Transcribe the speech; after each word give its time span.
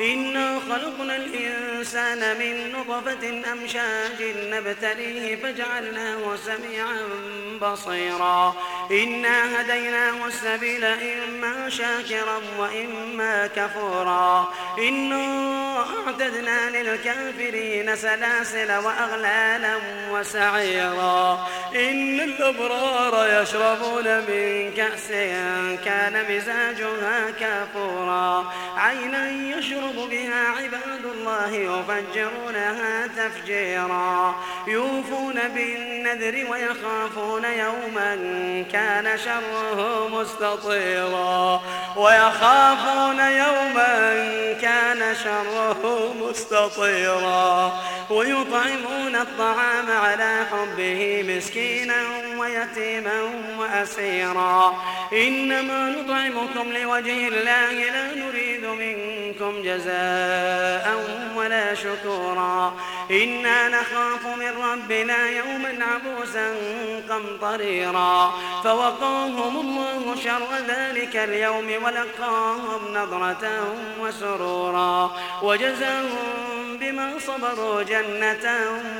إنا 0.00 0.60
خلقنا 0.68 1.16
الإنسان 1.16 2.38
من 2.38 2.72
نطفة 2.72 3.52
أمشاج 3.52 4.22
نبتليه 4.36 5.36
فجعلناه 5.36 6.36
سميعا 6.36 6.98
بصيرا. 7.62 8.56
إنا 8.90 9.60
هديناه 9.60 10.26
السبيل 10.26 10.84
إما 10.84 11.68
شاكرا 11.68 12.40
وإما 12.58 13.46
كفورا. 13.46 14.52
إنا 14.78 15.84
أعتدنا 16.06 16.70
للكافرين 16.70 17.96
سلاسل 17.96 18.72
وأغلالا 18.72 19.76
وسعيرا. 20.10 21.48
إن 21.74 22.20
الأبرار 22.20 23.42
يشربون 23.42 24.18
من 24.18 24.72
كأس 24.76 25.08
كان 25.84 26.24
مزاجها 26.30 27.30
كافورا. 27.40 28.52
عينا 28.76 29.30
يشرب 29.30 29.87
بها 29.92 30.48
عباد 30.48 31.04
الله 31.04 31.54
يفجرونها 31.54 33.06
تفجيرا. 33.06 34.34
يوفون 34.66 35.34
بالنذر 35.54 36.50
ويخافون 36.50 37.44
يوما 37.44 38.14
كان 38.72 39.18
شره 39.18 40.08
مستطيرا. 40.08 41.62
ويخافون 41.96 43.18
يوما 43.18 44.28
كان 44.62 45.16
شره 45.24 46.14
مستطيرا. 46.20 47.72
ويطعمون 48.10 49.16
الطعام 49.16 49.90
على 49.90 50.46
حبه 50.52 51.24
مسكينا 51.28 51.96
ويتيما 52.38 53.20
وأسيرا. 53.58 54.82
إنما 55.12 55.90
نطعمكم 55.90 56.72
لوجه 56.72 57.28
الله 57.28 57.72
لا 57.72 58.14
نريد 58.14 58.64
منكم 58.64 59.62
جزاء. 59.62 59.77
ولا 61.36 61.74
شكورا 61.74 62.74
إنا 63.10 63.68
نخاف 63.68 64.26
من 64.26 64.62
ربنا 64.62 65.28
يوما 65.28 65.78
عبوسا 65.84 66.54
قمطريرا. 67.10 68.34
فوقاهم 68.64 69.60
الله 69.60 70.16
شر 70.24 70.48
ذلك 70.68 71.16
اليوم 71.16 71.84
ولقاهم 71.84 72.94
نظرة 72.94 73.48
وسرورا. 74.00 75.10
وجزاهم 75.42 76.78
بما 76.80 77.12
صبروا 77.26 77.82
جنة 77.82 78.46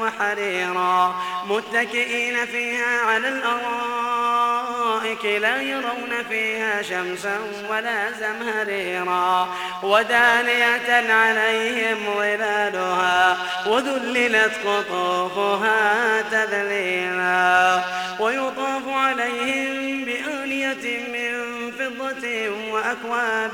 وحريرا. 0.00 1.14
متكئين 1.48 2.46
فيها 2.46 3.00
على 3.00 3.28
الأرائك 3.28 5.24
لا 5.24 5.62
يرون 5.62 6.12
فيها 6.28 6.82
شمسا 6.82 7.38
ولا 7.70 8.10
زمهريرا. 8.10 9.48
ودانية 9.82 11.12
عليهم 11.12 11.98
ظلالها. 12.16 13.36
وذللت 13.96 14.52
قطوفها 14.66 16.22
تذليلا 16.22 17.80
ويطاف 18.20 18.82
عليهم 18.88 20.04
بآنية 20.04 21.00
من 21.12 21.70
فضة 21.70 22.48
وأكواب 22.72 23.52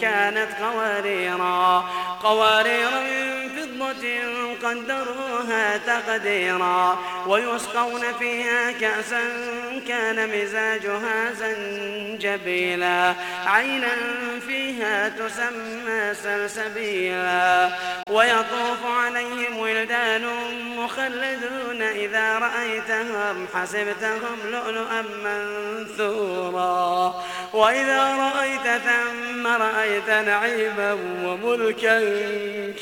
كانت 0.00 0.48
قواريرا 0.62 1.84
قوارير 2.22 2.90
من 2.90 3.49
قدروها 4.62 5.76
تقديرا 5.76 6.98
ويسقون 7.26 8.12
فيها 8.18 8.70
كأسا 8.72 9.22
كان 9.88 10.28
مزاجها 10.28 11.32
زنجبيلا. 11.32 13.14
عينا 13.46 13.96
فيها 14.46 15.08
تسمى 15.08 16.14
سلسبيلا. 16.14 17.70
ويطوف 18.10 18.86
عليهم 18.86 19.58
ولدان 19.58 20.24
مخلدون 20.76 21.82
إذا 21.82 22.38
رأيتهم 22.38 23.46
حسبتهم 23.54 24.38
لؤلؤا 24.44 25.04
منثورا. 25.24 27.14
وإذا 27.52 28.16
رأيت 28.16 28.62
ثم 28.62 28.99
رأيت 29.56 30.08
نعيما 30.08 30.98
وملكا 31.24 32.00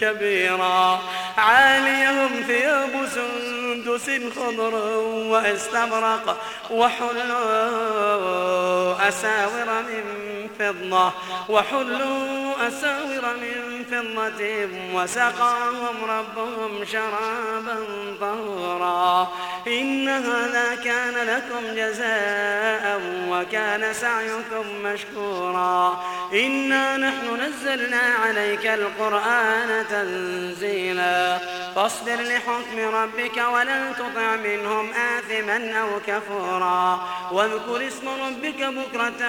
كبيرا. 0.00 1.00
عاليهم 1.38 2.42
ثياب 2.46 3.06
سندس 3.14 4.10
خضر 4.36 4.74
واستبرق 5.30 6.40
وحلوا 6.70 7.38
أساور 9.08 9.82
من 9.88 10.04
فضة 10.58 11.12
وحلوا 11.48 12.68
أساور 12.68 13.24
من 13.40 13.84
فضة 13.90 14.68
وسقاهم 14.94 15.96
ربهم 16.08 16.84
شرابا 16.84 17.76
طهورا. 18.20 19.28
إن 19.66 20.08
هذا 20.08 20.74
كان 20.84 21.14
لكم 21.14 21.74
جزاء 21.74 23.00
وكان 23.30 23.92
سعيكم 23.92 24.66
مشكورا. 24.82 26.02
إنا 26.32 26.96
نحن 26.96 27.40
نزلنا 27.40 28.00
عليك 28.24 28.66
القرآن 28.66 29.84
تنزيلا. 29.90 31.38
فاصبر 31.76 32.14
لحكم 32.14 32.78
ربك 32.94 33.36
ولا 33.36 33.92
تطع 33.92 34.36
منهم 34.36 34.90
آثما 34.90 35.80
أو 35.80 35.88
كفورا. 36.06 37.08
واذكر 37.32 37.86
اسم 37.86 38.08
ربك 38.08 38.62
بكرة 38.62 39.28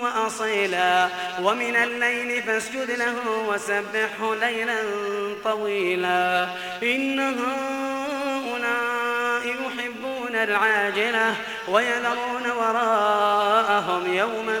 وأصيلا. 0.00 1.08
ومن 1.42 1.76
الليل 1.76 2.42
فاسجد 2.42 2.90
له 2.90 3.14
وسبحه 3.48 4.34
ليلا 4.34 4.78
طويلا. 5.44 6.48
إن 6.82 7.20
هؤلاء 7.20 9.02
يحبون 9.46 10.34
العاجلة 10.34 11.34
ويذرون 11.68 12.50
وراءهم 12.50 14.14
يوما 14.14 14.60